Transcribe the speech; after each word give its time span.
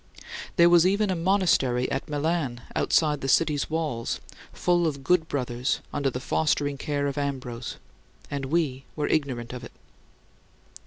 There 0.55 0.67
was 0.67 0.87
even 0.87 1.11
a 1.11 1.15
monastery 1.15 1.87
at 1.91 2.09
Milan, 2.09 2.61
outside 2.75 3.21
the 3.21 3.27
city's 3.27 3.69
walls, 3.69 4.19
full 4.51 4.87
of 4.87 5.03
good 5.03 5.27
brothers 5.27 5.79
under 5.93 6.09
the 6.09 6.19
fostering 6.19 6.79
care 6.79 7.05
of 7.05 7.19
Ambrose 7.19 7.77
and 8.31 8.45
we 8.45 8.85
were 8.95 9.05
ignorant 9.05 9.53
of 9.53 9.63
it. 9.63 9.73